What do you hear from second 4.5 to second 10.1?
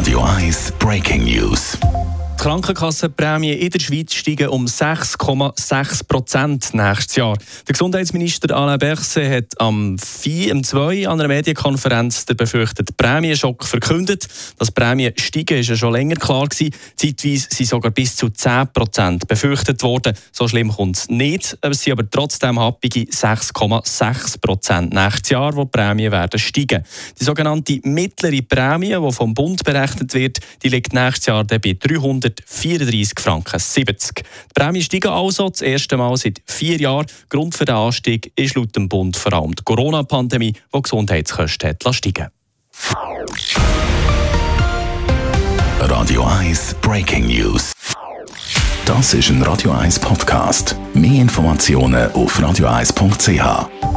6,6 Prozent nächstes Jahr. Der Gesundheitsminister Alain Berset hat am